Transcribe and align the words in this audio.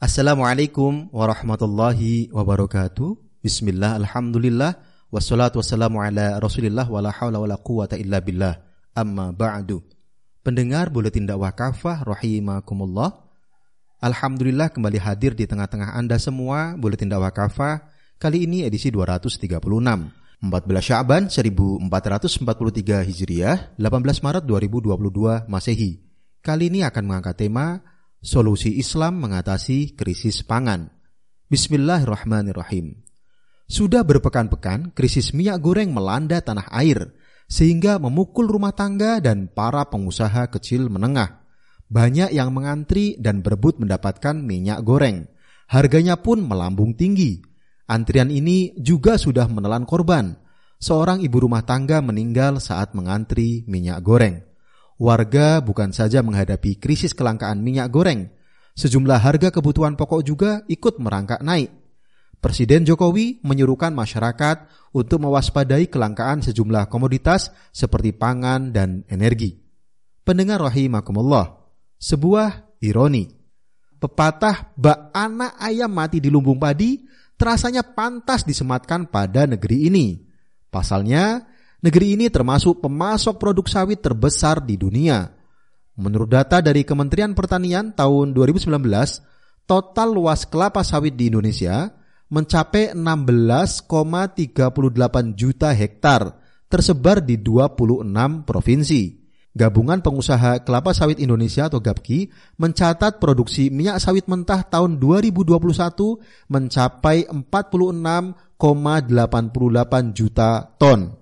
Assalamualaikum 0.00 1.12
warahmatullahi 1.12 2.32
wabarakatuh. 2.32 3.20
Bismillah, 3.44 4.00
alhamdulillah, 4.00 4.80
wassalatu 5.12 5.60
wassalamu 5.60 6.00
ala 6.00 6.40
rasulillah 6.40 6.88
wa 6.88 7.04
la 7.04 7.12
hawla 7.12 7.36
wa 7.36 7.44
la 7.44 7.60
quwata 7.60 8.00
illa 8.00 8.16
billah. 8.24 8.64
Amma 8.96 9.28
ba'du. 9.36 9.84
Pendengar 10.40 10.88
Buletin 10.88 11.28
Dakwah 11.28 11.52
Kafah 11.52 12.08
rahimakumullah. 12.08 13.28
Alhamdulillah 14.00 14.72
kembali 14.72 14.96
hadir 14.96 15.36
di 15.36 15.44
tengah-tengah 15.44 15.92
Anda 15.92 16.16
semua 16.16 16.80
Buletin 16.80 17.12
Dakwah 17.12 17.36
Kafah. 17.36 17.84
Kali 18.16 18.48
ini 18.48 18.64
edisi 18.64 18.88
236. 18.88 19.36
14 20.40 20.80
Syaban 20.80 21.28
1443 21.28 23.04
Hijriah, 23.04 23.76
18 23.76 24.24
Maret 24.24 24.48
2022 24.48 25.44
Masehi. 25.44 26.00
Kali 26.40 26.72
ini 26.72 26.88
akan 26.88 27.04
mengangkat 27.04 27.44
tema 27.44 27.84
Solusi 28.20 28.76
Islam 28.76 29.24
mengatasi 29.24 29.96
krisis 29.96 30.44
pangan. 30.44 30.92
Bismillahirrahmanirrahim. 31.48 33.00
Sudah 33.64 34.04
berpekan-pekan 34.04 34.92
krisis 34.92 35.32
minyak 35.32 35.64
goreng 35.64 35.88
melanda 35.96 36.36
tanah 36.44 36.68
air 36.68 37.16
sehingga 37.48 37.96
memukul 37.96 38.44
rumah 38.44 38.76
tangga 38.76 39.24
dan 39.24 39.48
para 39.48 39.88
pengusaha 39.88 40.52
kecil 40.52 40.92
menengah. 40.92 41.48
Banyak 41.88 42.36
yang 42.36 42.52
mengantri 42.52 43.16
dan 43.16 43.40
berebut 43.40 43.80
mendapatkan 43.80 44.36
minyak 44.36 44.84
goreng. 44.84 45.24
Harganya 45.72 46.20
pun 46.20 46.44
melambung 46.44 46.92
tinggi. 46.92 47.40
Antrian 47.88 48.28
ini 48.28 48.76
juga 48.76 49.16
sudah 49.16 49.48
menelan 49.48 49.88
korban. 49.88 50.36
Seorang 50.76 51.24
ibu 51.24 51.40
rumah 51.40 51.64
tangga 51.64 52.04
meninggal 52.04 52.60
saat 52.60 52.92
mengantri 52.92 53.64
minyak 53.64 54.04
goreng 54.04 54.49
warga 55.00 55.64
bukan 55.64 55.96
saja 55.96 56.20
menghadapi 56.20 56.76
krisis 56.76 57.16
kelangkaan 57.16 57.64
minyak 57.64 57.88
goreng, 57.88 58.28
sejumlah 58.76 59.16
harga 59.16 59.48
kebutuhan 59.48 59.96
pokok 59.96 60.20
juga 60.20 60.60
ikut 60.68 61.00
merangkak 61.00 61.40
naik. 61.40 61.72
Presiden 62.40 62.88
Jokowi 62.88 63.40
menyuruhkan 63.44 63.92
masyarakat 63.92 64.68
untuk 64.96 65.20
mewaspadai 65.24 65.88
kelangkaan 65.88 66.40
sejumlah 66.40 66.88
komoditas 66.88 67.52
seperti 67.72 68.16
pangan 68.16 68.72
dan 68.72 69.04
energi. 69.12 69.60
Pendengar 70.24 70.64
rahimakumullah, 70.64 71.60
sebuah 72.00 72.80
ironi. 72.80 73.28
Pepatah 74.00 74.72
bak 74.72 75.12
anak 75.12 75.60
ayam 75.60 75.92
mati 75.92 76.24
di 76.24 76.32
lumbung 76.32 76.56
padi 76.56 77.04
terasanya 77.36 77.84
pantas 77.84 78.48
disematkan 78.48 79.12
pada 79.12 79.44
negeri 79.44 79.92
ini. 79.92 80.16
Pasalnya, 80.72 81.44
Negeri 81.80 82.12
ini 82.12 82.28
termasuk 82.28 82.84
pemasok 82.84 83.40
produk 83.40 83.64
sawit 83.64 84.04
terbesar 84.04 84.60
di 84.60 84.76
dunia. 84.76 85.32
Menurut 85.96 86.28
data 86.28 86.60
dari 86.60 86.84
Kementerian 86.84 87.32
Pertanian 87.32 87.96
tahun 87.96 88.36
2019, 88.36 88.68
total 89.64 90.12
luas 90.12 90.44
kelapa 90.44 90.84
sawit 90.84 91.16
di 91.16 91.32
Indonesia 91.32 91.88
mencapai 92.28 92.92
16,38 92.92 95.32
juta 95.32 95.72
hektar, 95.72 96.36
tersebar 96.68 97.24
di 97.24 97.40
26 97.40 98.44
provinsi. 98.44 99.16
Gabungan 99.50 99.98
Pengusaha 99.98 100.62
Kelapa 100.62 100.94
Sawit 100.94 101.18
Indonesia 101.18 101.66
atau 101.66 101.82
GAPKI 101.82 102.30
mencatat 102.54 103.18
produksi 103.18 103.66
minyak 103.66 103.98
sawit 103.98 104.30
mentah 104.30 104.62
tahun 104.62 105.02
2021 105.02 105.58
mencapai 106.46 107.26
46,88 107.26 110.14
juta 110.14 110.70
ton. 110.78 111.19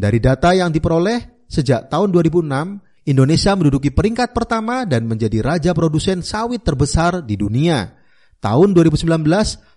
Dari 0.00 0.16
data 0.16 0.56
yang 0.56 0.72
diperoleh 0.72 1.44
sejak 1.44 1.92
tahun 1.92 2.08
2006, 2.08 3.04
Indonesia 3.04 3.52
menduduki 3.52 3.92
peringkat 3.92 4.32
pertama 4.32 4.88
dan 4.88 5.04
menjadi 5.04 5.44
raja 5.44 5.76
produsen 5.76 6.24
sawit 6.24 6.64
terbesar 6.64 7.20
di 7.20 7.36
dunia. 7.36 8.00
Tahun 8.40 8.72
2019, 8.72 9.04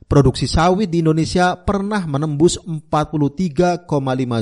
produksi 0.07 0.47
sawit 0.47 0.87
di 0.87 1.03
Indonesia 1.03 1.59
pernah 1.59 2.07
menembus 2.07 2.55
43,5 2.55 3.83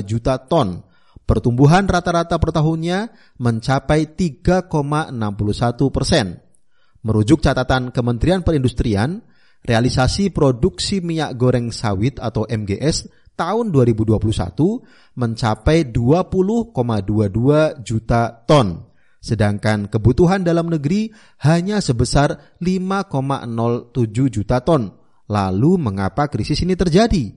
juta 0.06 0.38
ton. 0.38 0.86
Pertumbuhan 1.26 1.90
rata-rata 1.90 2.38
per 2.38 2.54
tahunnya 2.54 3.10
mencapai 3.42 4.14
3,61 4.14 4.70
persen. 5.90 6.38
Merujuk 7.02 7.42
catatan 7.42 7.90
Kementerian 7.90 8.46
Perindustrian, 8.46 9.18
realisasi 9.66 10.30
produksi 10.30 11.02
minyak 11.02 11.34
goreng 11.34 11.74
sawit 11.74 12.22
atau 12.22 12.46
MGS 12.46 13.21
tahun 13.34 13.72
2021 13.72 14.18
mencapai 15.16 15.88
20,22 15.90 17.84
juta 17.84 18.22
ton. 18.46 18.88
Sedangkan 19.22 19.86
kebutuhan 19.86 20.42
dalam 20.42 20.66
negeri 20.66 21.14
hanya 21.46 21.78
sebesar 21.78 22.58
5,07 22.58 24.34
juta 24.34 24.58
ton. 24.66 24.90
Lalu 25.30 25.78
mengapa 25.78 26.26
krisis 26.26 26.58
ini 26.66 26.74
terjadi? 26.74 27.30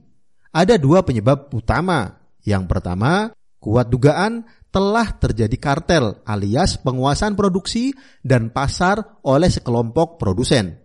Ada 0.50 0.80
dua 0.82 1.06
penyebab 1.06 1.52
utama. 1.54 2.18
Yang 2.42 2.64
pertama, 2.66 3.30
kuat 3.62 3.86
dugaan 3.86 4.46
telah 4.74 5.08
terjadi 5.16 5.56
kartel 5.56 6.20
alias 6.28 6.76
penguasaan 6.82 7.32
produksi 7.32 7.96
dan 8.20 8.52
pasar 8.52 9.22
oleh 9.24 9.48
sekelompok 9.48 10.20
produsen. 10.20 10.76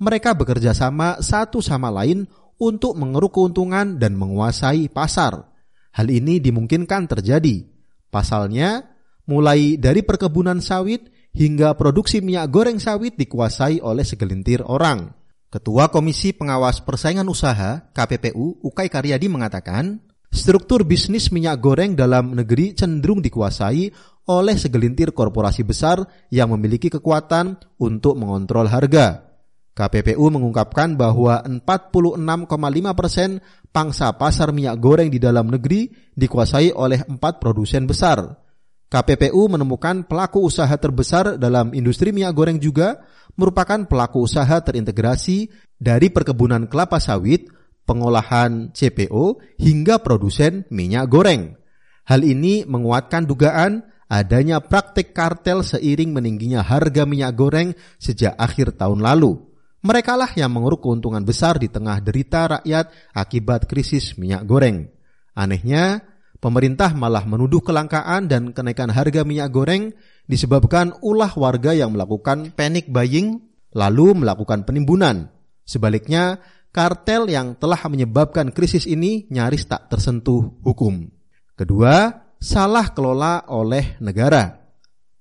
Mereka 0.00 0.34
bekerja 0.34 0.74
sama 0.74 1.20
satu 1.20 1.60
sama 1.62 1.92
lain 1.92 2.26
untuk 2.64 2.96
mengeruk 2.96 3.36
keuntungan 3.36 4.00
dan 4.00 4.16
menguasai 4.16 4.88
pasar. 4.88 5.52
Hal 5.92 6.08
ini 6.08 6.40
dimungkinkan 6.40 7.06
terjadi. 7.06 7.68
Pasalnya, 8.08 8.88
mulai 9.28 9.76
dari 9.76 10.00
perkebunan 10.00 10.64
sawit 10.64 11.12
hingga 11.36 11.76
produksi 11.76 12.24
minyak 12.24 12.48
goreng 12.48 12.78
sawit 12.80 13.20
dikuasai 13.20 13.84
oleh 13.84 14.06
segelintir 14.06 14.64
orang. 14.64 15.12
Ketua 15.52 15.86
Komisi 15.92 16.34
Pengawas 16.34 16.82
Persaingan 16.82 17.30
Usaha 17.30 17.94
KPPU 17.94 18.58
Ukai 18.66 18.90
Karyadi 18.90 19.30
mengatakan, 19.30 20.02
struktur 20.34 20.82
bisnis 20.82 21.30
minyak 21.30 21.62
goreng 21.62 21.94
dalam 21.94 22.34
negeri 22.34 22.74
cenderung 22.74 23.22
dikuasai 23.22 23.94
oleh 24.26 24.56
segelintir 24.58 25.14
korporasi 25.14 25.62
besar 25.62 26.02
yang 26.32 26.50
memiliki 26.50 26.90
kekuatan 26.90 27.60
untuk 27.78 28.18
mengontrol 28.18 28.66
harga. 28.66 29.33
KPPU 29.74 30.30
mengungkapkan 30.30 30.94
bahwa 30.94 31.42
46,5 31.42 32.94
persen 32.94 33.42
pangsa 33.74 34.14
pasar 34.14 34.54
minyak 34.54 34.78
goreng 34.78 35.10
di 35.10 35.18
dalam 35.18 35.50
negeri 35.50 35.90
dikuasai 36.14 36.70
oleh 36.70 37.02
empat 37.10 37.42
produsen 37.42 37.90
besar. 37.90 38.38
KPPU 38.86 39.50
menemukan 39.50 40.06
pelaku 40.06 40.46
usaha 40.46 40.70
terbesar 40.78 41.34
dalam 41.42 41.74
industri 41.74 42.14
minyak 42.14 42.38
goreng 42.38 42.62
juga 42.62 43.02
merupakan 43.34 43.82
pelaku 43.82 44.22
usaha 44.22 44.62
terintegrasi 44.62 45.50
dari 45.74 46.06
perkebunan 46.14 46.70
kelapa 46.70 47.02
sawit, 47.02 47.50
pengolahan 47.82 48.70
CPO, 48.70 49.42
hingga 49.58 49.98
produsen 49.98 50.70
minyak 50.70 51.10
goreng. 51.10 51.58
Hal 52.06 52.22
ini 52.22 52.62
menguatkan 52.62 53.26
dugaan 53.26 53.82
adanya 54.06 54.62
praktik 54.62 55.10
kartel 55.10 55.66
seiring 55.66 56.14
meningginya 56.14 56.62
harga 56.62 57.02
minyak 57.02 57.34
goreng 57.34 57.74
sejak 57.98 58.38
akhir 58.38 58.78
tahun 58.78 59.02
lalu. 59.02 59.53
Merekalah 59.84 60.32
yang 60.32 60.48
menguruk 60.48 60.80
keuntungan 60.80 61.20
besar 61.20 61.60
di 61.60 61.68
tengah 61.68 62.00
derita 62.00 62.48
rakyat 62.48 63.12
akibat 63.12 63.68
krisis 63.68 64.16
minyak 64.16 64.48
goreng. 64.48 64.88
Anehnya, 65.36 66.00
pemerintah 66.40 66.96
malah 66.96 67.28
menuduh 67.28 67.60
kelangkaan 67.60 68.24
dan 68.24 68.56
kenaikan 68.56 68.88
harga 68.88 69.28
minyak 69.28 69.52
goreng 69.52 69.92
disebabkan 70.24 70.96
ulah 71.04 71.28
warga 71.36 71.76
yang 71.76 71.92
melakukan 71.92 72.56
panic 72.56 72.88
buying 72.88 73.44
lalu 73.76 74.24
melakukan 74.24 74.64
penimbunan. 74.64 75.28
Sebaliknya, 75.68 76.40
kartel 76.72 77.28
yang 77.28 77.52
telah 77.52 77.84
menyebabkan 77.84 78.56
krisis 78.56 78.88
ini 78.88 79.28
nyaris 79.28 79.68
tak 79.68 79.92
tersentuh 79.92 80.64
hukum. 80.64 81.12
Kedua, 81.60 82.24
salah 82.40 82.88
kelola 82.96 83.44
oleh 83.52 84.00
negara. 84.00 84.63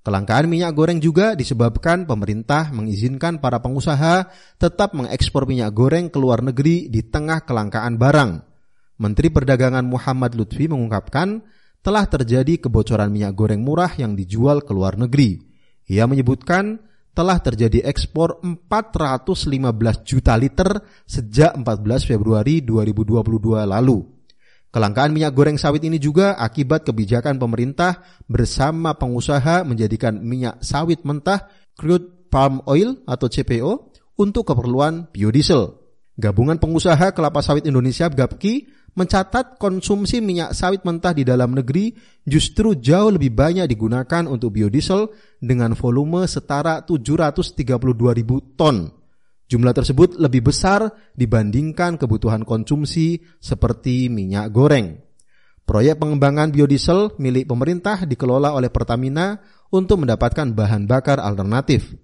Kelangkaan 0.03 0.52
minyak 0.52 0.75
goreng 0.75 1.00
juga 1.00 1.31
disebabkan 1.31 2.03
pemerintah 2.03 2.75
mengizinkan 2.75 3.40
para 3.40 3.64
pengusaha 3.64 4.28
tetap 4.59 4.91
mengekspor 4.91 5.47
minyak 5.47 5.72
goreng 5.72 6.11
ke 6.11 6.20
luar 6.20 6.44
negeri 6.44 6.91
di 6.91 7.08
tengah 7.08 7.47
kelangkaan 7.47 7.96
barang. 7.96 8.32
Menteri 9.00 9.32
Perdagangan 9.32 9.88
Muhammad 9.88 10.35
Lutfi 10.35 10.67
mengungkapkan 10.67 11.40
telah 11.79 12.03
terjadi 12.03 12.59
kebocoran 12.59 13.16
minyak 13.16 13.32
goreng 13.32 13.64
murah 13.64 13.96
yang 13.96 14.11
dijual 14.20 14.67
ke 14.67 14.76
luar 14.76 15.00
negeri. 15.00 15.40
Ia 15.88 16.03
menyebutkan 16.03 16.84
telah 17.16 17.40
terjadi 17.40 17.88
ekspor 17.88 18.44
415 18.44 20.03
juta 20.03 20.35
liter 20.35 20.84
sejak 21.08 21.56
14 21.56 22.11
Februari 22.11 22.59
2022 22.59 23.64
lalu. 23.64 24.03
Kelangkaan 24.73 25.14
minyak 25.14 25.37
goreng 25.37 25.61
sawit 25.61 25.85
ini 25.85 26.02
juga 26.02 26.34
akibat 26.34 26.81
kebijakan 26.81 27.37
pemerintah 27.37 28.02
bersama 28.25 28.97
pengusaha 28.97 29.61
menjadikan 29.61 30.17
minyak 30.17 30.66
sawit 30.66 31.05
mentah 31.05 31.46
crude 31.78 32.25
palm 32.34 32.66
oil 32.66 32.97
atau 33.05 33.29
CPO 33.29 33.93
untuk 34.17 34.49
keperluan 34.49 35.14
biodiesel. 35.14 35.78
Gabungan 36.17 36.58
Pengusaha 36.58 37.14
Kelapa 37.14 37.46
Sawit 37.46 37.70
Indonesia 37.70 38.09
GAPKI 38.09 38.66
mencatat 38.93 39.58
konsumsi 39.58 40.22
minyak 40.22 40.53
sawit 40.53 40.85
mentah 40.85 41.14
di 41.14 41.25
dalam 41.25 41.53
negeri 41.53 41.93
justru 42.25 42.78
jauh 42.78 43.14
lebih 43.14 43.34
banyak 43.34 43.66
digunakan 43.66 44.25
untuk 44.29 44.53
biodiesel 44.53 45.09
dengan 45.41 45.73
volume 45.73 46.25
setara 46.29 46.85
732 46.85 47.61
ribu 48.17 48.41
ton. 48.53 49.03
Jumlah 49.51 49.75
tersebut 49.75 50.17
lebih 50.17 50.49
besar 50.49 50.87
dibandingkan 51.13 51.99
kebutuhan 51.99 52.47
konsumsi 52.47 53.22
seperti 53.37 54.07
minyak 54.07 54.49
goreng. 54.49 54.97
Proyek 55.63 55.95
pengembangan 55.95 56.51
biodiesel 56.51 57.16
milik 57.23 57.47
pemerintah 57.47 58.03
dikelola 58.03 58.51
oleh 58.51 58.67
Pertamina 58.67 59.40
untuk 59.72 60.03
mendapatkan 60.03 60.51
bahan 60.51 60.84
bakar 60.85 61.23
alternatif. 61.23 61.95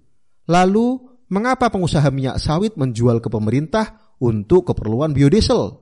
Lalu, 0.48 0.96
mengapa 1.28 1.68
pengusaha 1.68 2.08
minyak 2.08 2.40
sawit 2.40 2.74
menjual 2.80 3.20
ke 3.20 3.28
pemerintah 3.28 4.16
untuk 4.16 4.72
keperluan 4.72 5.12
biodiesel? 5.12 5.76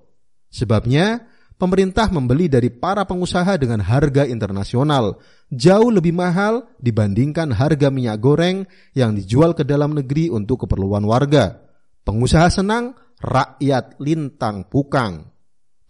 Sebabnya, 0.50 1.28
pemerintah 1.58 2.06
membeli 2.08 2.46
dari 2.46 2.70
para 2.70 3.04
pengusaha 3.04 3.58
dengan 3.58 3.82
harga 3.82 4.24
internasional 4.24 5.18
jauh 5.50 5.90
lebih 5.90 6.14
mahal 6.14 6.64
dibandingkan 6.78 7.52
harga 7.52 7.90
minyak 7.90 8.16
goreng 8.22 8.64
yang 8.94 9.12
dijual 9.12 9.52
ke 9.52 9.66
dalam 9.66 9.92
negeri 9.92 10.30
untuk 10.32 10.64
keperluan 10.64 11.04
warga. 11.04 11.58
Pengusaha 12.06 12.48
senang, 12.48 12.96
rakyat 13.20 14.00
lintang 14.00 14.64
pukang. 14.70 15.28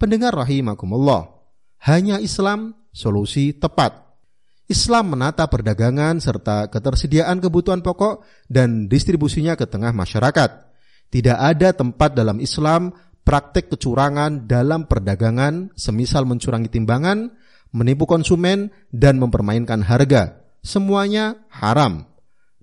Pendengar 0.00 0.34
rahimakumullah. 0.34 1.30
Hanya 1.78 2.18
Islam 2.18 2.74
solusi 2.90 3.54
tepat. 3.54 4.08
Islam 4.68 5.16
menata 5.16 5.46
perdagangan 5.46 6.20
serta 6.20 6.68
ketersediaan 6.68 7.40
kebutuhan 7.40 7.80
pokok 7.80 8.26
dan 8.50 8.90
distribusinya 8.90 9.54
ke 9.54 9.64
tengah 9.64 9.94
masyarakat. 9.94 10.68
Tidak 11.08 11.38
ada 11.40 11.72
tempat 11.72 12.12
dalam 12.12 12.36
Islam 12.36 12.92
praktek 13.28 13.68
kecurangan 13.76 14.48
dalam 14.48 14.88
perdagangan, 14.88 15.76
semisal 15.76 16.24
mencurangi 16.24 16.72
timbangan, 16.72 17.28
menipu 17.76 18.08
konsumen, 18.08 18.72
dan 18.88 19.20
mempermainkan 19.20 19.84
harga. 19.84 20.40
Semuanya 20.64 21.36
haram. 21.52 22.08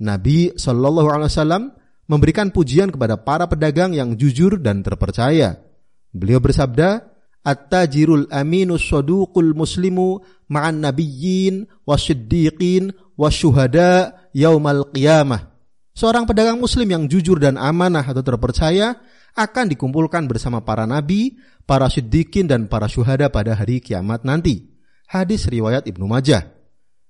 Nabi 0.01 0.57
Shallallahu 0.57 1.05
Alaihi 1.05 1.29
Wasallam 1.29 1.63
memberikan 2.09 2.49
pujian 2.49 2.89
kepada 2.89 3.21
para 3.21 3.45
pedagang 3.45 3.93
yang 3.93 4.17
jujur 4.17 4.57
dan 4.57 4.81
terpercaya. 4.81 5.61
Beliau 6.09 6.41
bersabda, 6.41 7.13
at-tajirul 7.45 8.25
aminus 8.33 8.89
saduqul 8.89 9.53
muslimu 9.53 10.25
ma'an 10.49 10.81
nabiyyin 10.81 11.69
wasiddiqin 11.85 12.89
wasyuhada 13.13 14.17
yaumal 14.33 14.89
qiyamah. 14.89 15.54
Seorang 15.95 16.27
pedagang 16.27 16.59
muslim 16.59 16.91
yang 16.91 17.03
jujur 17.07 17.39
dan 17.39 17.55
amanah 17.55 18.03
atau 18.03 18.19
terpercaya 18.19 18.99
akan 19.31 19.71
dikumpulkan 19.71 20.27
bersama 20.27 20.59
para 20.59 20.83
nabi, 20.83 21.39
para 21.63 21.87
siddiqin 21.87 22.51
dan 22.51 22.67
para 22.67 22.91
syuhada 22.91 23.31
pada 23.31 23.55
hari 23.55 23.79
kiamat 23.79 24.27
nanti. 24.27 24.75
Hadis 25.07 25.47
riwayat 25.47 25.87
Ibnu 25.87 26.03
Majah. 26.03 26.51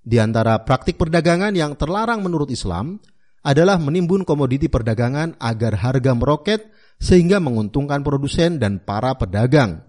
Di 0.05 0.21
antara 0.21 0.61
praktik 0.61 1.01
perdagangan 1.01 1.57
yang 1.57 1.73
terlarang 1.73 2.21
menurut 2.21 2.53
Islam 2.53 3.01
adalah 3.41 3.81
menimbun 3.81 4.21
komoditi 4.21 4.69
perdagangan 4.69 5.33
agar 5.41 5.81
harga 5.81 6.13
meroket 6.13 6.69
sehingga 7.01 7.41
menguntungkan 7.41 8.05
produsen 8.05 8.61
dan 8.61 8.77
para 8.85 9.17
pedagang. 9.17 9.81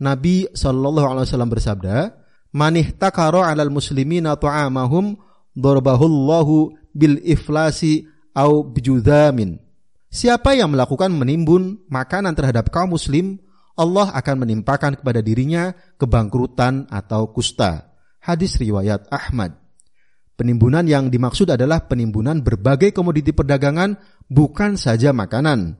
Nabi 0.00 0.48
Shallallahu 0.56 1.04
Alaihi 1.04 1.26
Wasallam 1.28 1.52
bersabda, 1.52 1.96
"Manih 2.56 2.96
takaro 2.96 3.44
alal 3.44 3.68
muslimina 3.68 4.40
ta'amahum 4.40 5.20
dorbahullahu 5.52 6.72
bil 6.96 7.20
iflasi 7.28 8.08
au 8.38 8.62
bijudamin." 8.62 9.58
Siapa 10.06 10.54
yang 10.54 10.70
melakukan 10.70 11.10
menimbun 11.10 11.82
makanan 11.90 12.38
terhadap 12.38 12.70
kaum 12.70 12.94
muslim, 12.94 13.42
Allah 13.74 14.14
akan 14.14 14.46
menimpakan 14.46 14.96
kepada 15.02 15.18
dirinya 15.18 15.74
kebangkrutan 15.98 16.86
atau 16.88 17.34
kusta. 17.34 17.90
Hadis 18.22 18.56
riwayat 18.56 19.10
Ahmad. 19.10 19.58
Penimbunan 20.38 20.86
yang 20.86 21.10
dimaksud 21.10 21.50
adalah 21.50 21.90
penimbunan 21.90 22.40
berbagai 22.40 22.94
komoditi 22.94 23.34
perdagangan, 23.34 23.98
bukan 24.30 24.78
saja 24.78 25.10
makanan. 25.10 25.76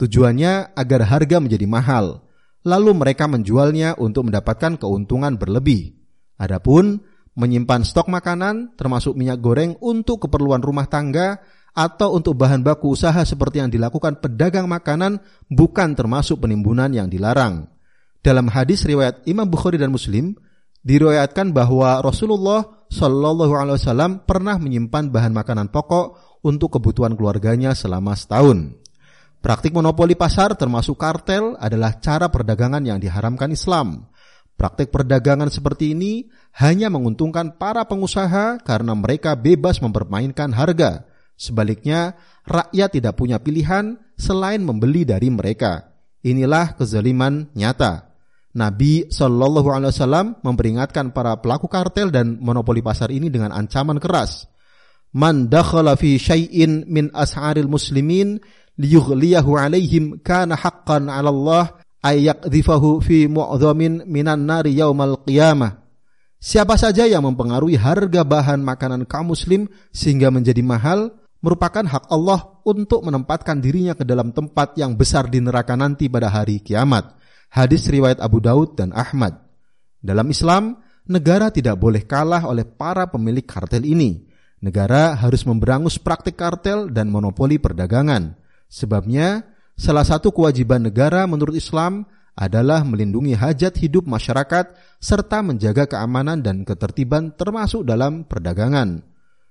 Tujuannya 0.00 0.72
agar 0.74 1.04
harga 1.04 1.36
menjadi 1.38 1.68
mahal 1.68 2.24
lalu 2.66 2.92
mereka 2.92 3.24
menjualnya 3.24 3.96
untuk 3.96 4.28
mendapatkan 4.28 4.76
keuntungan 4.80 5.40
berlebih. 5.40 5.94
Adapun 6.38 7.00
menyimpan 7.38 7.86
stok 7.86 8.10
makanan 8.10 8.74
termasuk 8.74 9.14
minyak 9.14 9.38
goreng 9.38 9.78
untuk 9.80 10.26
keperluan 10.26 10.62
rumah 10.62 10.90
tangga 10.90 11.38
atau 11.78 12.18
untuk 12.18 12.34
bahan 12.34 12.66
baku 12.66 12.98
usaha 12.98 13.22
seperti 13.22 13.62
yang 13.62 13.70
dilakukan 13.70 14.18
pedagang 14.18 14.66
makanan 14.66 15.22
bukan 15.46 15.94
termasuk 15.94 16.42
penimbunan 16.42 16.90
yang 16.90 17.06
dilarang. 17.06 17.70
Dalam 18.18 18.50
hadis 18.50 18.82
riwayat 18.82 19.22
Imam 19.30 19.46
Bukhari 19.46 19.78
dan 19.78 19.94
Muslim 19.94 20.34
diriwayatkan 20.82 21.54
bahwa 21.54 22.02
Rasulullah 22.02 22.66
Shallallahu 22.90 23.54
Alaihi 23.54 23.78
Wasallam 23.78 24.26
pernah 24.26 24.58
menyimpan 24.58 25.14
bahan 25.14 25.30
makanan 25.30 25.70
pokok 25.70 26.18
untuk 26.42 26.74
kebutuhan 26.74 27.14
keluarganya 27.14 27.78
selama 27.78 28.18
setahun. 28.18 28.74
Praktik 29.38 29.70
monopoli 29.70 30.18
pasar 30.18 30.58
termasuk 30.58 30.98
kartel 30.98 31.54
adalah 31.62 32.02
cara 32.02 32.26
perdagangan 32.26 32.82
yang 32.82 32.98
diharamkan 32.98 33.54
Islam. 33.54 34.10
Praktik 34.58 34.90
perdagangan 34.90 35.46
seperti 35.46 35.94
ini 35.94 36.26
hanya 36.58 36.90
menguntungkan 36.90 37.54
para 37.54 37.86
pengusaha 37.86 38.58
karena 38.66 38.92
mereka 38.98 39.38
bebas 39.38 39.78
mempermainkan 39.78 40.50
harga. 40.50 41.07
Sebaliknya, 41.38 42.18
rakyat 42.42 42.98
tidak 42.98 43.14
punya 43.14 43.38
pilihan 43.38 43.94
selain 44.18 44.58
membeli 44.66 45.06
dari 45.06 45.30
mereka. 45.30 45.94
Inilah 46.26 46.74
kezaliman 46.74 47.46
nyata. 47.54 48.10
Nabi 48.58 49.06
Shallallahu 49.06 49.70
Alaihi 49.70 49.94
Wasallam 49.94 50.26
memperingatkan 50.42 51.14
para 51.14 51.38
pelaku 51.38 51.70
kartel 51.70 52.10
dan 52.10 52.42
monopoli 52.42 52.82
pasar 52.82 53.14
ini 53.14 53.30
dengan 53.30 53.54
ancaman 53.54 54.02
keras. 54.02 54.50
Man 55.14 55.46
dakhala 55.46 55.94
fi 55.94 56.18
syai'in 56.18 56.90
min 56.90 57.14
as'aril 57.14 57.70
muslimin 57.70 58.42
liyughliyahu 58.74 59.54
alaihim 59.54 60.18
kana 60.26 60.58
haqqan 60.58 61.06
'ala 61.06 61.30
Allah 61.30 61.64
ay 62.02 62.26
yakdhifahu 62.26 62.98
fi 62.98 63.30
mu'dhamin 63.30 64.04
minan 64.10 64.42
nari 64.42 64.74
yaumal 64.74 65.22
qiyamah. 65.22 65.86
Siapa 66.38 66.78
saja 66.78 67.02
yang 67.02 67.26
mempengaruhi 67.26 67.74
harga 67.74 68.22
bahan 68.22 68.62
makanan 68.62 69.10
kaum 69.10 69.34
muslim 69.34 69.66
sehingga 69.90 70.30
menjadi 70.30 70.62
mahal 70.62 71.17
merupakan 71.38 71.86
hak 71.86 72.10
Allah 72.10 72.58
untuk 72.66 73.06
menempatkan 73.06 73.62
dirinya 73.62 73.94
ke 73.94 74.02
dalam 74.02 74.34
tempat 74.34 74.74
yang 74.74 74.98
besar 74.98 75.30
di 75.30 75.38
neraka 75.38 75.78
nanti 75.78 76.10
pada 76.10 76.30
hari 76.30 76.58
kiamat. 76.58 77.14
Hadis 77.48 77.88
riwayat 77.88 78.20
Abu 78.20 78.42
Daud 78.42 78.76
dan 78.76 78.92
Ahmad. 78.92 79.38
Dalam 79.98 80.28
Islam, 80.28 80.78
negara 81.08 81.48
tidak 81.48 81.80
boleh 81.80 82.04
kalah 82.04 82.44
oleh 82.44 82.66
para 82.66 83.08
pemilik 83.08 83.46
kartel 83.46 83.86
ini. 83.88 84.28
Negara 84.58 85.14
harus 85.14 85.46
memberangus 85.46 85.96
praktik 85.96 86.36
kartel 86.36 86.90
dan 86.90 87.08
monopoli 87.08 87.56
perdagangan. 87.56 88.36
Sebabnya, 88.68 89.46
salah 89.78 90.04
satu 90.04 90.34
kewajiban 90.34 90.82
negara 90.82 91.24
menurut 91.24 91.56
Islam 91.56 92.04
adalah 92.38 92.86
melindungi 92.86 93.34
hajat 93.34 93.74
hidup 93.82 94.06
masyarakat 94.06 94.70
serta 95.02 95.42
menjaga 95.42 95.90
keamanan 95.90 96.38
dan 96.38 96.62
ketertiban 96.62 97.34
termasuk 97.34 97.82
dalam 97.82 98.22
perdagangan. 98.28 99.07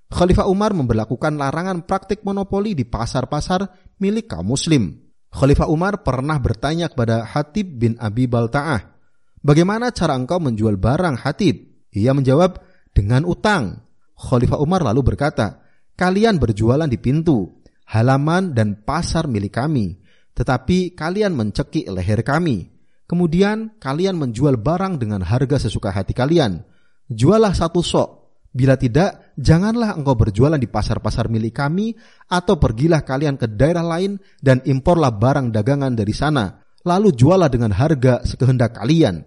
Khalifah 0.08 0.48
Umar 0.48 0.72
memperlakukan 0.72 1.36
larangan 1.36 1.84
praktik 1.84 2.24
monopoli 2.24 2.72
di 2.72 2.88
pasar-pasar 2.88 3.68
milik 4.00 4.32
kaum 4.32 4.48
muslim. 4.48 4.96
Khalifah 5.28 5.68
Umar 5.68 6.02
pernah 6.08 6.40
bertanya 6.40 6.88
kepada 6.88 7.28
Hatib 7.28 7.76
bin 7.76 8.00
Abi 8.00 8.26
Balta'ah, 8.26 8.96
"Bagaimana 9.44 9.92
cara 9.92 10.16
engkau 10.16 10.40
menjual 10.40 10.80
barang 10.80 11.20
Hatib?" 11.20 11.88
Ia 11.92 12.16
menjawab, 12.16 12.64
"Dengan 12.96 13.28
utang." 13.28 13.84
Khalifah 14.16 14.64
Umar 14.64 14.88
lalu 14.88 15.14
berkata, 15.14 15.60
"Kalian 16.00 16.40
berjualan 16.40 16.88
di 16.88 16.98
pintu, 16.98 17.58
halaman 17.92 18.56
dan 18.56 18.80
pasar 18.84 19.28
milik 19.28 19.60
kami, 19.60 20.00
tetapi 20.38 20.94
kalian 20.94 21.34
mencekik 21.34 21.88
leher 21.92 22.22
kami. 22.22 22.70
Kemudian 23.08 23.80
kalian 23.80 24.20
menjual 24.20 24.60
barang 24.60 25.00
dengan 25.00 25.24
harga 25.24 25.68
sesuka 25.68 25.90
hati 25.96 26.12
kalian. 26.12 26.64
Jualah 27.08 27.56
satu 27.56 27.80
sok. 27.80 28.10
Bila 28.52 28.76
tidak, 28.76 29.27
janganlah 29.38 29.94
engkau 29.94 30.18
berjualan 30.18 30.58
di 30.58 30.66
pasar-pasar 30.66 31.30
milik 31.30 31.62
kami, 31.62 31.94
atau 32.28 32.58
pergilah 32.58 33.06
kalian 33.06 33.38
ke 33.38 33.48
daerah 33.48 33.86
lain 33.86 34.18
dan 34.42 34.66
imporlah 34.66 35.14
barang 35.14 35.54
dagangan 35.54 35.94
dari 35.94 36.12
sana. 36.12 36.60
Lalu 36.84 37.14
jualah 37.14 37.48
dengan 37.48 37.72
harga 37.72 38.26
sekehendak 38.26 38.82
kalian. 38.82 39.22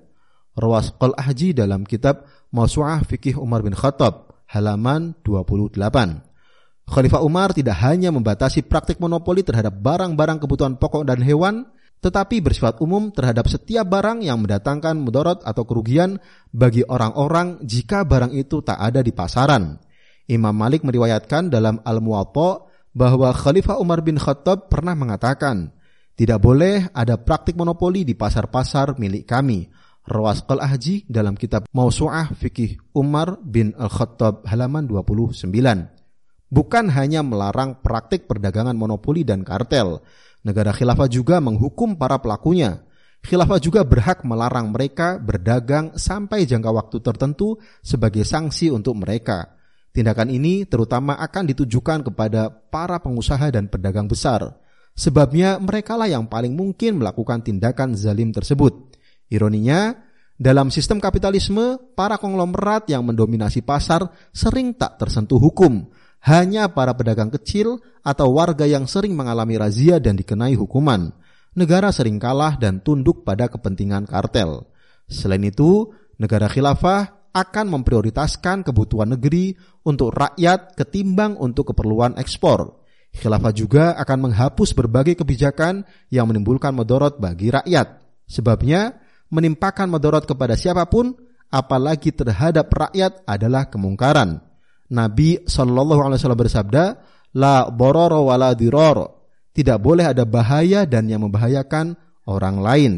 Rawas 0.58 0.92
Qal 0.98 1.14
Ahji 1.14 1.54
dalam 1.54 1.86
kitab 1.86 2.26
Mausu'ah 2.50 3.06
Fikih 3.06 3.38
Umar 3.38 3.62
bin 3.62 3.72
Khattab, 3.72 4.34
halaman 4.50 5.14
28. 5.22 5.78
Khalifah 6.90 7.22
Umar 7.22 7.54
tidak 7.54 7.78
hanya 7.86 8.10
membatasi 8.10 8.66
praktik 8.66 8.98
monopoli 8.98 9.46
terhadap 9.46 9.78
barang-barang 9.78 10.42
kebutuhan 10.42 10.74
pokok 10.74 11.06
dan 11.06 11.22
hewan, 11.22 11.70
tetapi 12.02 12.42
bersifat 12.42 12.82
umum 12.82 13.14
terhadap 13.14 13.46
setiap 13.46 13.86
barang 13.86 14.26
yang 14.26 14.42
mendatangkan 14.42 14.98
mudarat 14.98 15.38
atau 15.46 15.62
kerugian 15.62 16.18
bagi 16.50 16.82
orang-orang 16.82 17.62
jika 17.62 18.02
barang 18.02 18.34
itu 18.34 18.64
tak 18.66 18.80
ada 18.80 19.06
di 19.06 19.14
pasaran. 19.14 19.78
Imam 20.30 20.54
Malik 20.54 20.86
meriwayatkan 20.86 21.50
dalam 21.50 21.82
Al-Muwatta 21.82 22.70
bahwa 22.94 23.34
Khalifah 23.34 23.82
Umar 23.82 24.06
bin 24.06 24.14
Khattab 24.14 24.70
pernah 24.70 24.94
mengatakan, 24.94 25.74
tidak 26.14 26.38
boleh 26.38 26.86
ada 26.94 27.18
praktik 27.18 27.58
monopoli 27.58 28.06
di 28.06 28.14
pasar-pasar 28.14 28.94
milik 28.94 29.26
kami. 29.26 29.66
Rawas 30.06 30.42
Qal 30.46 30.62
Ahji 30.62 31.06
dalam 31.06 31.34
kitab 31.34 31.66
Mausu'ah 31.70 32.34
Fikih 32.34 32.94
Umar 32.96 33.38
bin 33.42 33.74
Al-Khattab 33.76 34.46
halaman 34.48 34.86
29 34.88 35.50
bukan 36.50 36.90
hanya 36.90 37.22
melarang 37.22 37.78
praktik 37.78 38.26
perdagangan 38.26 38.74
monopoli 38.74 39.22
dan 39.22 39.46
kartel. 39.46 40.02
Negara 40.42 40.74
khilafah 40.74 41.06
juga 41.06 41.38
menghukum 41.38 41.96
para 41.96 42.18
pelakunya. 42.18 42.82
Khilafah 43.20 43.60
juga 43.62 43.84
berhak 43.86 44.26
melarang 44.26 44.72
mereka 44.72 45.20
berdagang 45.20 45.94
sampai 45.94 46.48
jangka 46.48 46.70
waktu 46.72 46.96
tertentu 47.04 47.56
sebagai 47.84 48.26
sanksi 48.26 48.72
untuk 48.72 48.98
mereka. 48.98 49.59
Tindakan 49.90 50.30
ini 50.30 50.62
terutama 50.70 51.18
akan 51.18 51.50
ditujukan 51.50 52.06
kepada 52.06 52.46
para 52.46 53.02
pengusaha 53.02 53.50
dan 53.50 53.66
pedagang 53.66 54.06
besar. 54.06 54.54
Sebabnya 54.94 55.58
merekalah 55.58 56.06
yang 56.06 56.30
paling 56.30 56.54
mungkin 56.54 57.02
melakukan 57.02 57.42
tindakan 57.42 57.98
zalim 57.98 58.30
tersebut. 58.30 58.94
Ironinya, 59.30 59.94
dalam 60.40 60.70
sistem 60.72 61.02
kapitalisme, 61.02 61.76
para 61.98 62.16
konglomerat 62.16 62.88
yang 62.88 63.04
mendominasi 63.04 63.66
pasar 63.66 64.08
sering 64.30 64.72
tak 64.78 64.96
tersentuh 64.96 65.42
hukum. 65.42 65.90
Hanya 66.20 66.70
para 66.70 66.92
pedagang 66.96 67.32
kecil 67.32 67.80
atau 68.04 68.32
warga 68.36 68.68
yang 68.68 68.84
sering 68.84 69.16
mengalami 69.16 69.56
razia 69.56 69.96
dan 70.00 70.16
dikenai 70.16 70.56
hukuman. 70.56 71.12
Negara 71.56 71.90
sering 71.90 72.20
kalah 72.20 72.56
dan 72.60 72.78
tunduk 72.84 73.24
pada 73.26 73.48
kepentingan 73.52 74.06
kartel. 74.06 74.68
Selain 75.10 75.42
itu, 75.42 75.90
negara 76.20 76.46
khilafah 76.46 77.19
akan 77.30 77.80
memprioritaskan 77.80 78.66
kebutuhan 78.66 79.14
negeri 79.14 79.54
untuk 79.86 80.14
rakyat 80.14 80.74
ketimbang 80.74 81.38
untuk 81.38 81.70
keperluan 81.74 82.18
ekspor. 82.18 82.80
Khilafah 83.10 83.54
juga 83.54 83.84
akan 83.98 84.30
menghapus 84.30 84.70
berbagai 84.74 85.18
kebijakan 85.18 85.82
yang 86.14 86.30
menimbulkan 86.30 86.70
modorot 86.70 87.18
bagi 87.18 87.50
rakyat. 87.50 87.98
Sebabnya, 88.30 88.94
menimpakan 89.34 89.90
modorot 89.90 90.26
kepada 90.30 90.54
siapa 90.54 90.86
pun, 90.86 91.18
apalagi 91.50 92.14
terhadap 92.14 92.70
rakyat 92.70 93.26
adalah 93.26 93.66
kemungkaran. 93.66 94.38
Nabi 94.90 95.42
Shallallahu 95.42 96.02
Alaihi 96.06 96.18
Wasallam 96.22 96.42
bersabda, 96.42 96.84
la 97.34 97.66
bororo 97.70 98.30
wala 98.30 98.54
diroro. 98.54 99.26
Tidak 99.50 99.78
boleh 99.82 100.14
ada 100.14 100.22
bahaya 100.22 100.86
dan 100.86 101.10
yang 101.10 101.26
membahayakan 101.26 101.98
orang 102.30 102.62
lain. 102.62 102.92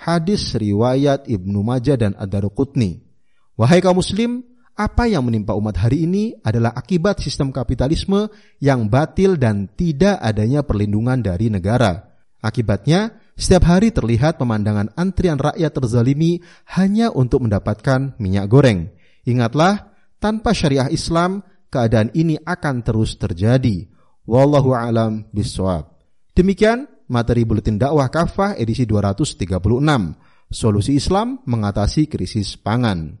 Hadis 0.00 0.56
riwayat 0.56 1.28
Ibnu 1.28 1.60
Majah 1.60 2.00
dan 2.00 2.16
Ad-Daruqutni. 2.16 3.09
Wahai 3.60 3.84
kaum 3.84 4.00
muslim, 4.00 4.40
apa 4.72 5.04
yang 5.04 5.28
menimpa 5.28 5.52
umat 5.52 5.76
hari 5.76 6.08
ini 6.08 6.32
adalah 6.40 6.72
akibat 6.72 7.20
sistem 7.20 7.52
kapitalisme 7.52 8.32
yang 8.56 8.88
batil 8.88 9.36
dan 9.36 9.68
tidak 9.76 10.16
adanya 10.16 10.64
perlindungan 10.64 11.20
dari 11.20 11.52
negara. 11.52 12.08
Akibatnya, 12.40 13.20
setiap 13.36 13.68
hari 13.68 13.92
terlihat 13.92 14.40
pemandangan 14.40 14.96
antrian 14.96 15.36
rakyat 15.36 15.76
terzalimi 15.76 16.40
hanya 16.72 17.12
untuk 17.12 17.44
mendapatkan 17.44 18.16
minyak 18.16 18.48
goreng. 18.48 18.88
Ingatlah, 19.28 19.92
tanpa 20.16 20.56
syariah 20.56 20.88
Islam, 20.88 21.44
keadaan 21.68 22.16
ini 22.16 22.40
akan 22.40 22.80
terus 22.80 23.20
terjadi. 23.20 23.92
Wallahu 24.24 24.72
alam 24.72 25.28
biswab. 25.36 26.00
Demikian 26.32 26.88
materi 27.12 27.44
buletin 27.44 27.76
dakwah 27.76 28.08
kafah 28.08 28.56
edisi 28.56 28.88
236. 28.88 29.36
Solusi 30.48 30.96
Islam 30.96 31.44
mengatasi 31.44 32.08
krisis 32.08 32.56
pangan. 32.56 33.20